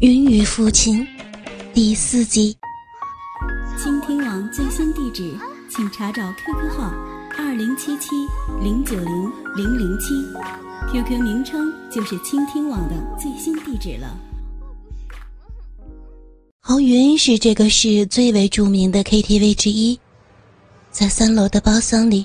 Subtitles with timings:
[0.00, 1.04] 云雨父亲
[1.74, 2.56] 第四集。
[3.76, 5.34] 倾听网最新地址，
[5.68, 6.94] 请查找 QQ 号
[7.36, 8.10] 二零七七
[8.62, 10.14] 零九零零零七
[10.92, 14.16] ，QQ 名称就是倾听网的最新地址了。
[16.60, 19.98] 豪云是这个市最为著名的 KTV 之一，
[20.92, 22.24] 在三楼的包厢里，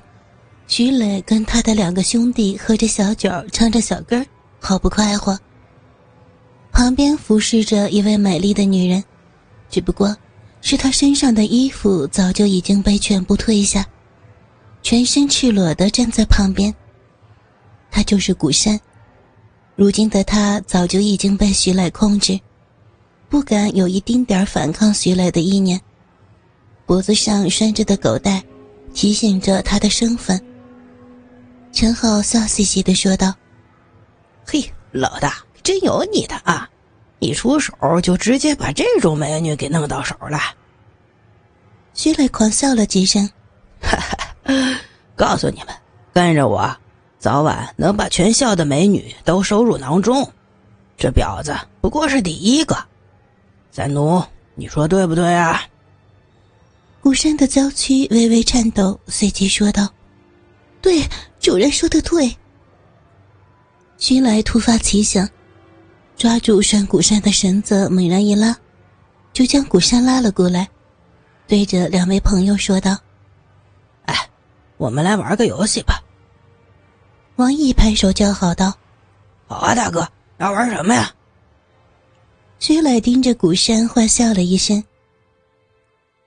[0.67, 4.23] 徐磊跟他的两个兄弟喝着小酒，唱着小歌，
[4.59, 5.35] 好不快活。
[6.73, 9.01] 旁边服侍着一位美丽的女人，
[9.69, 10.13] 只不过
[10.59, 13.85] 是她身上的衣服早就已经被全部褪下，
[14.81, 16.73] 全身赤裸的站在旁边。
[17.91, 18.77] 她就是古山，
[19.75, 22.39] 如今的她早就已经被徐磊控制。
[23.29, 25.79] 不敢有一丁点反抗徐磊的意念，
[26.85, 28.43] 脖子上拴着的狗带，
[28.93, 30.39] 提醒着他的身份。
[31.71, 33.33] 陈浩笑嘻嘻的说道
[34.45, 36.69] ：“嘿，老大真有你的啊！
[37.19, 40.37] 一出手就直接把这种美女给弄到手了。”
[41.95, 43.29] 徐磊狂笑了几声，
[43.81, 44.79] 哈哈，
[45.15, 45.67] 告诉你们，
[46.11, 46.75] 跟着我，
[47.19, 50.29] 早晚能把全校的美女都收入囊中。
[50.97, 52.77] 这婊子不过是第一个。
[53.71, 54.23] 三奴，
[54.55, 55.61] 你说对不对啊？
[56.99, 59.87] 古山的娇躯微微颤抖，随即说道
[60.81, 61.03] ：“对，
[61.39, 62.35] 主人说的对。”
[63.97, 65.29] 徐来突发奇想，
[66.15, 68.55] 抓住拴古山的绳子，猛然一拉，
[69.33, 70.69] 就将古山拉了过来，
[71.47, 72.97] 对着两位朋友说道
[74.05, 74.15] ：“哎，
[74.77, 76.01] 我们来玩个游戏吧。”
[77.37, 78.73] 王毅拍手叫好道
[79.47, 81.13] ：“好啊，大哥，要玩什么呀？”
[82.59, 84.81] 徐磊盯着古山，坏笑了一声。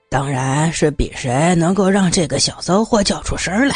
[0.09, 3.75] 当然是比谁能够让这个小骚货叫出声来。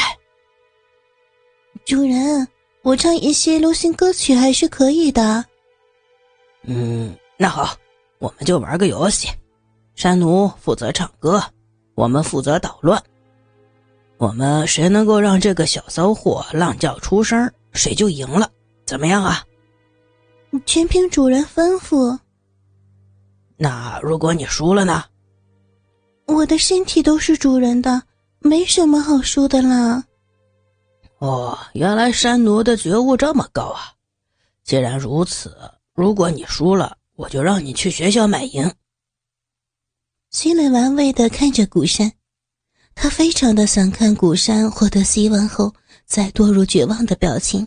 [1.87, 2.47] 主人，
[2.83, 5.45] 我唱一些流行歌曲还是可以的。
[6.63, 7.75] 嗯，那好，
[8.19, 9.29] 我们就玩个游戏。
[9.95, 11.43] 山奴负责唱歌，
[11.95, 13.03] 我们负责捣乱。
[14.19, 18.51] 我们谁能够让这个小骚货浪叫出声，谁就赢了。
[18.87, 19.45] 怎么样啊？
[20.67, 22.19] 全凭主人吩咐。
[23.57, 25.05] 那如果你输了呢？
[26.27, 28.03] 我的身体都是主人的，
[28.41, 30.05] 没什么好输的啦。
[31.19, 33.93] 哦，原来山奴的觉悟这么高啊！
[34.65, 35.55] 既然如此，
[35.95, 38.73] 如果你输了，我就让你去学校买银。
[40.31, 42.13] 徐磊玩味的看着古山，
[42.95, 45.75] 他非常的想看古山获得希望后
[46.07, 47.67] 再堕入绝望的表情。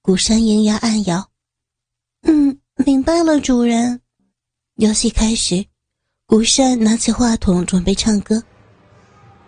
[0.00, 1.30] 古山银牙暗咬，
[2.22, 4.00] 嗯，明白了，主人。
[4.76, 5.64] 游戏开始，
[6.26, 8.42] 古山拿起话筒准备唱歌。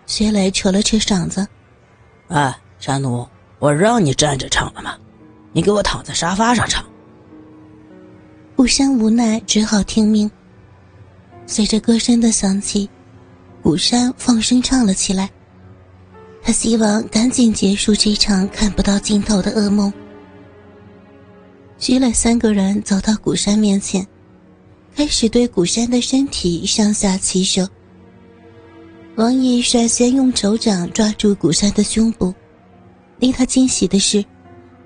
[0.05, 1.45] 薛磊扯了扯嗓子
[2.29, 3.27] ：“哎，山奴，
[3.59, 4.97] 我让你站着唱了吗？
[5.51, 6.85] 你给我躺在沙发上唱。”
[8.57, 10.29] 古山无奈，只好听命。
[11.45, 12.89] 随着歌声的响起，
[13.61, 15.29] 古山放声唱了起来。
[16.41, 19.93] 他希望赶紧结束这场看不到尽头的噩梦。
[21.77, 24.05] 徐磊三个人走到古山面前。
[24.95, 27.67] 开始对古山的身体上下其手。
[29.17, 32.33] 王毅率先用手掌抓住古山的胸部，
[33.19, 34.25] 令他惊喜的是，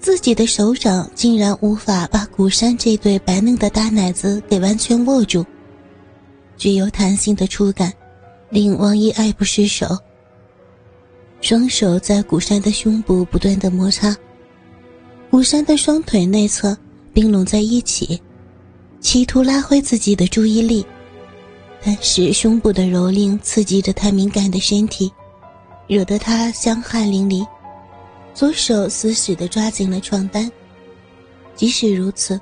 [0.01, 5.45] 自己的手掌竟然无法把古山这对白嫩的大奶子给完全握住。
[6.57, 7.93] 具有弹性的触感，
[8.49, 9.95] 令王毅爱不释手。
[11.39, 14.15] 双手在古山的胸部不断的摩擦，
[15.29, 16.75] 古山的双腿内侧
[17.13, 18.19] 并拢在一起。
[18.99, 20.85] 企图拉回自己的注意力，
[21.83, 25.11] 但是胸部的蹂躏刺激着他敏感的身体，
[25.87, 27.45] 惹得他香汗淋漓。
[28.33, 30.49] 左手死死地抓紧了床单，
[31.55, 32.39] 即使如此，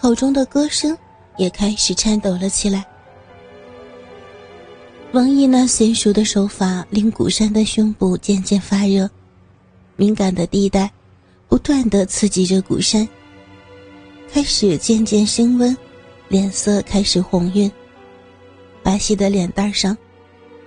[0.00, 0.96] 口中的歌声
[1.36, 2.84] 也开始颤抖了起来。
[5.12, 9.08] 王毅那娴熟的手法令古山的胸部渐渐发热，
[9.96, 10.90] 敏感的地带
[11.48, 13.08] 不断地刺激着古山，
[14.32, 15.76] 开始渐渐升温。
[16.28, 17.70] 脸色开始红晕，
[18.82, 19.96] 白皙的脸蛋上，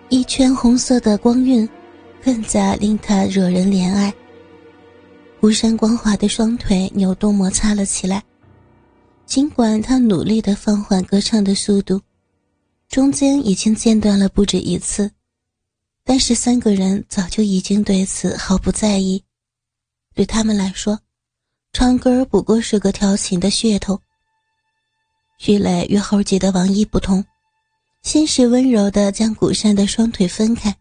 [0.07, 1.67] 一圈红色的光晕，
[2.23, 4.13] 更加令他惹人怜爱。
[5.39, 8.23] 孤山光滑的双腿扭动摩擦了起来，
[9.27, 12.01] 尽管他努力的放缓歌唱的速度，
[12.89, 15.11] 中间已经间断了不止一次，
[16.03, 19.23] 但是三个人早就已经对此毫不在意，
[20.15, 20.99] 对他们来说，
[21.71, 24.01] 唱歌不过是个调情的噱头。
[25.37, 27.23] 徐磊与猴姐的王毅不同，
[28.01, 30.75] 先是温柔地将古山的双腿分开，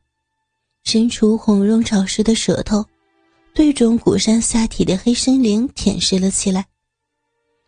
[0.82, 2.82] 伸出红润潮湿的舌头，
[3.56, 6.66] 对准古山下体的黑森林舔舐了起来，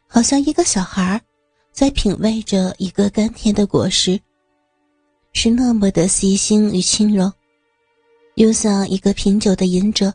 [0.06, 1.18] 好像一个小孩
[1.72, 4.20] 在品味着一个甘甜的果实，
[5.32, 7.32] 是那么的细心与轻柔，
[8.34, 10.12] 又像一个品酒的饮者，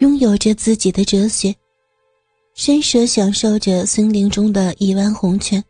[0.00, 1.56] 拥有着自己的哲学，
[2.52, 5.64] 伸舌享受着森林中的一湾红泉。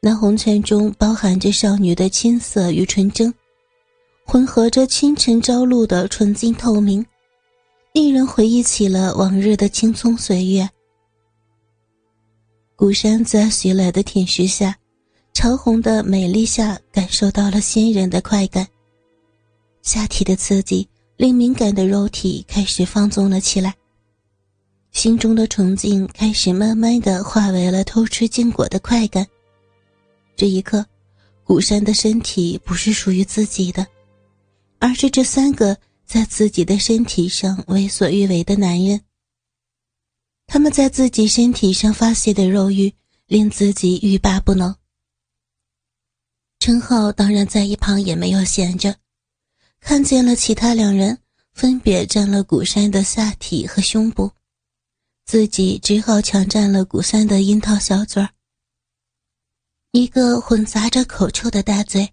[0.00, 3.32] 那红泉中包含着少女的青涩与纯真，
[4.26, 7.06] 混合着清晨朝露的纯净透明，
[7.92, 10.68] 令人回忆起了往日的青葱岁月。
[12.76, 14.76] 古山在徐来的舔舐下，
[15.32, 18.66] 潮红的美丽下，感受到了仙人的快感。
[19.82, 23.74] 下体的刺激令敏感的肉体开始放纵了起来，
[24.92, 29.26] 心中的崇敬开始慢慢的化为了偷吃禁果的快感。
[30.36, 30.86] 这一刻，
[31.42, 33.84] 古山的身体不是属于自己的，
[34.78, 35.76] 而是这三个
[36.12, 39.00] 在自己的身体上为所欲为的男人。
[40.44, 42.92] 他们在自己身体上发泄的肉欲，
[43.26, 44.74] 令自己欲罢不能。
[46.58, 48.96] 陈浩当然在一旁也没有闲着，
[49.78, 51.16] 看见了其他两人
[51.52, 54.32] 分别占了古山的下体和胸部，
[55.24, 58.30] 自己只好抢占了古山的樱桃小嘴儿。
[59.92, 62.12] 一个混杂着口臭的大嘴，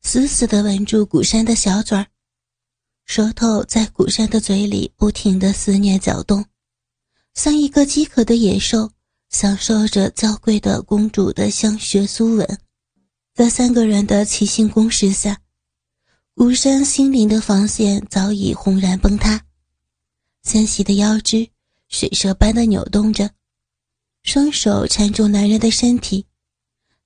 [0.00, 2.06] 死死地吻住古山的小嘴儿，
[3.04, 6.44] 舌头在古山的嘴里不停地肆虐搅动。
[7.34, 8.90] 像一个饥渴的野兽，
[9.30, 12.58] 享受着娇贵的公主的香舌酥吻，
[13.34, 15.40] 在三个人的齐心攻势下，
[16.34, 19.44] 古山心灵的防线早已轰然崩塌，
[20.44, 21.48] 纤细的腰肢
[21.88, 23.30] 水蛇般的扭动着，
[24.22, 26.24] 双手缠住男人的身体，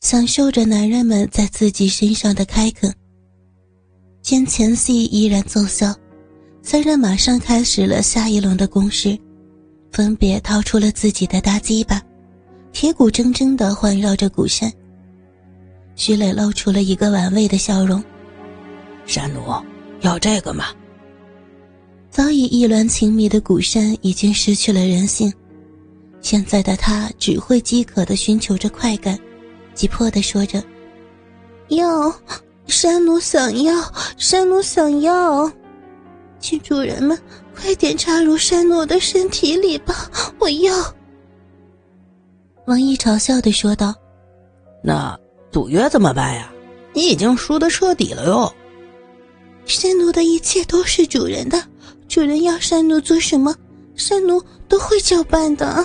[0.01, 2.95] 享受着男人们在自己身上的开垦。
[4.29, 5.91] 见前戏依然奏效，
[6.61, 9.19] 三人马上开始了下一轮的攻势。
[9.91, 12.03] 分别掏出了自己的大鸡巴，
[12.71, 14.71] 铁骨铮铮的环绕着古山。
[15.95, 18.05] 徐磊露出了一个玩味的笑容
[19.09, 19.41] ：“山奴，
[20.03, 20.67] 要这个吗？”
[22.13, 25.33] 早已意乱情迷的古山已经失去了人性，
[26.21, 29.19] 现在的他只会饥渴地寻求着快感，
[29.73, 30.63] 急迫地说着
[31.71, 32.15] ：“要，
[32.69, 33.75] 山奴想要，
[34.17, 35.51] 山奴想要，
[36.39, 37.19] 请主人们。”
[37.61, 40.09] 快点插入山奴的身体里吧！
[40.39, 40.95] 我要。
[42.67, 43.93] 王毅嘲笑的说道
[44.81, 45.19] ：“那
[45.51, 46.53] 赌约怎么办呀？
[46.93, 48.55] 你已经输的彻底了哟。”
[49.67, 51.61] 山奴的一切都是主人的，
[52.07, 53.53] 主人要山奴做什么，
[53.97, 55.85] 山奴都会照办的。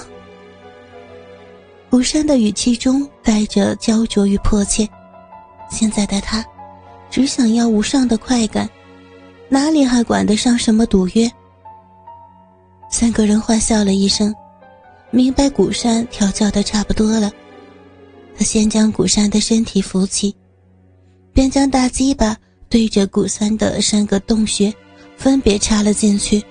[1.89, 4.87] 吴山的语气中带着焦灼与迫切，
[5.71, 6.45] 现在的他
[7.13, 8.67] 只想要无上的快感，
[9.47, 11.31] 哪里还管得上什么赌约？
[12.89, 14.33] 三个人欢笑了一声，
[15.11, 17.31] 明白古山调教的差不多了。
[18.35, 20.35] 他先将古山的身体扶起，
[21.31, 22.35] 便将大鸡巴
[22.67, 24.73] 对着古山的三个洞穴
[25.15, 26.43] 分别插了进去。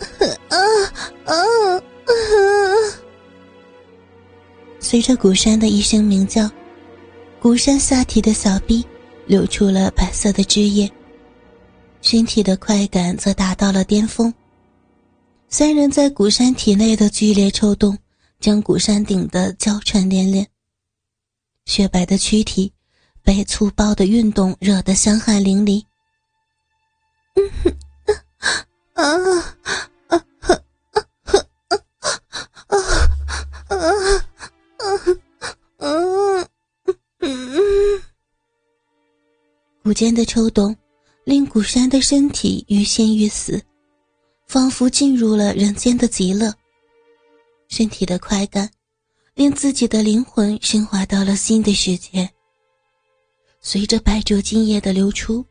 [0.00, 0.56] 啊啊
[1.26, 1.34] 啊！
[4.80, 6.50] 随着古山的一声鸣叫，
[7.38, 8.82] 古山下体的小臂
[9.28, 10.90] 流出了白色的汁液，
[12.00, 14.32] 身体的快感则达到了巅峰。
[15.48, 17.96] 三人在古山体内的剧烈抽动，
[18.40, 20.46] 将古山顶得娇喘连连。
[21.66, 22.72] 雪白的躯体
[23.22, 25.84] 被粗暴的运动惹得香汗淋漓。
[28.94, 29.76] 啊啊啊
[30.08, 30.56] 啊啊
[32.68, 32.76] 啊
[33.68, 33.76] 啊
[35.78, 36.17] 啊啊！
[39.88, 40.76] 古间的抽动
[41.24, 43.58] 令古山的身体欲仙欲死。
[44.46, 46.52] 仿佛进入了人间的极乐。
[47.68, 48.70] 身体的快感，
[49.34, 52.28] 令自己的灵魂升华到了新的世界。
[53.62, 55.42] 随着白灼精液的流出，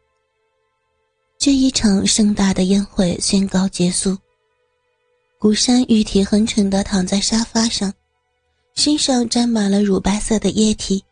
[1.39, 4.15] 这一场盛大的宴会宣告结束。
[5.39, 7.91] 古山玉体横陈地躺在沙发上，
[8.75, 11.03] 身上沾满了乳白色的液体，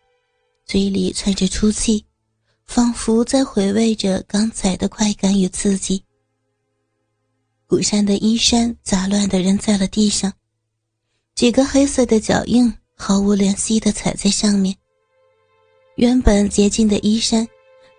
[0.67, 2.05] 嘴里喘着粗气，
[2.65, 6.03] 仿佛在回味着刚才的快感与刺激。
[7.67, 10.31] 古山的衣衫杂乱地扔在了地上，
[11.33, 14.75] 几个黑色的脚印毫无怜惜地踩在上面。
[15.95, 17.47] 原本洁净的衣衫，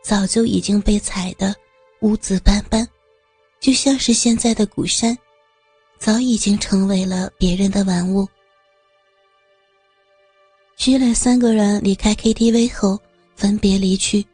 [0.02, 1.54] 早就已经被踩得
[2.00, 2.86] 污渍斑斑，
[3.58, 5.16] 就像是现在的古山，
[5.98, 8.28] 早已经成为了别人的玩物。
[10.76, 13.00] 徐磊三个人离开 KTV 后，
[13.34, 14.24] 分别离去。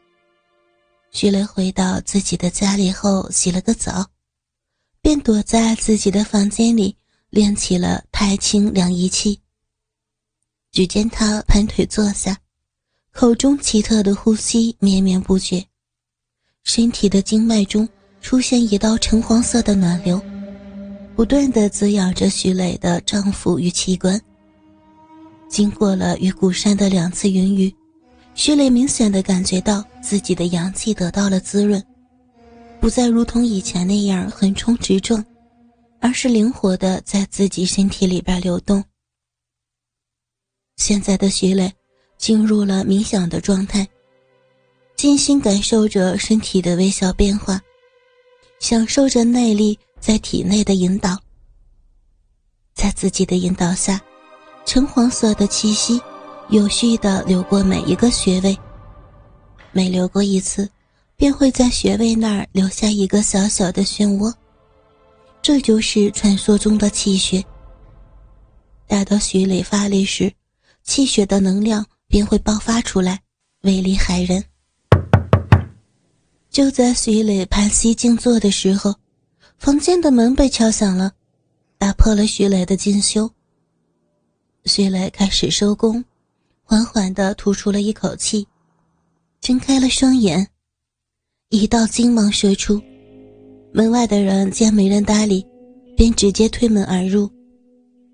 [1.12, 4.07] 徐磊回到自己的家里后，洗了个澡。
[5.02, 6.97] 便躲在自己的房间里
[7.28, 9.40] 练起了太清凉仪器。
[10.71, 12.38] 只见他盘腿坐下，
[13.11, 15.66] 口中奇特的呼吸绵绵不绝，
[16.62, 17.87] 身体的经脉中
[18.21, 20.23] 出现一道橙黄色的暖流，
[21.16, 24.21] 不断的滋养着徐磊的脏腑与器官。
[25.49, 27.75] 经过了与古山的两次云雨，
[28.34, 31.82] 徐磊明显的感觉到自己的阳气得到了滋润，
[32.80, 35.24] 不再如同以前那样横冲直撞，
[36.00, 38.82] 而是灵活的在自己身体里边流动。
[40.76, 41.72] 现在的徐磊
[42.16, 43.86] 进入了冥想的状态，
[44.96, 47.60] 静心感受着身体的微小变化，
[48.58, 51.16] 享受着内力在体内的引导。
[52.74, 54.00] 在自己的引导下，
[54.64, 56.00] 橙黄色的气息
[56.49, 58.58] 有序的流过每一个穴位，
[59.72, 60.68] 每流过一次，
[61.16, 64.32] 便会在穴位那儿留下一个小小的漩涡，
[65.40, 67.42] 这就是传说中的气血。
[68.87, 70.30] 待到徐磊发力时，
[70.82, 73.20] 气血的能量便会爆发出来，
[73.62, 74.44] 威力骇人。
[76.50, 78.94] 就在徐磊盘膝静坐的时候，
[79.56, 81.12] 房间的门被敲响了，
[81.78, 83.30] 打破了徐磊的静修。
[84.66, 86.04] 徐磊开始收工，
[86.72, 88.48] 缓缓地吐出了一口气，
[89.42, 90.48] 睁开了双眼，
[91.50, 92.80] 一道金芒射出。
[93.74, 95.46] 门外的人见没人搭理，
[95.94, 97.30] 便直接推门而入。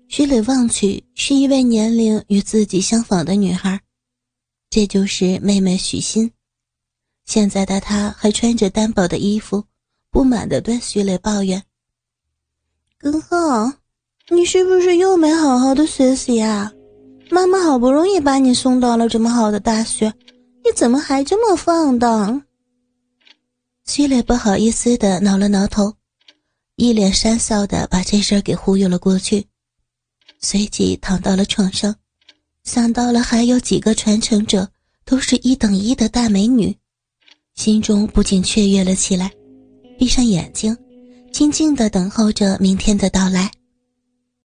[0.09, 3.79] 徐磊望去，是一位年龄与自己相仿的女孩，
[4.69, 6.29] 这就是妹妹许昕。
[7.27, 9.63] 现在的她还穿着单薄的衣服，
[10.11, 11.63] 不满地对徐磊抱怨
[12.99, 13.73] ：“哥哥，
[14.29, 16.69] 你是不是又没好好的学习啊？
[17.31, 20.13] 妈妈好不容易把你送到了这么好的大学，
[20.63, 22.43] 你怎么还这么放荡？”
[23.85, 25.93] 徐磊不好意思的挠了挠头，
[26.75, 29.45] 一脸讪笑地把这事儿给忽悠了过去。
[30.39, 31.95] 随即躺到了床上，
[32.63, 34.69] 想到了还有几个传承者
[35.05, 36.75] 都是一等一的大美女，
[37.55, 39.31] 心中不禁雀跃了起来。
[39.97, 40.75] 闭上眼睛，
[41.31, 43.51] 静静的等候着明天的到来。